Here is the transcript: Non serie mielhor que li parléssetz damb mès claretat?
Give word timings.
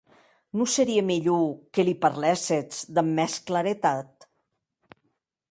Non 0.57 0.67
serie 0.75 1.03
mielhor 1.11 1.47
que 1.73 1.85
li 1.85 1.93
parléssetz 2.05 2.75
damb 2.95 3.11
mès 3.21 3.33
claretat? 3.51 4.09